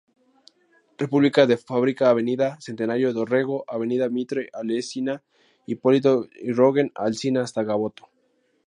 [0.97, 5.23] República de Francia, Avenida Centenario, Dorrego, Avenida Mitre, Alsina,
[5.67, 8.09] Hipólito Yrigoyen, Alsina hasta Gaboto.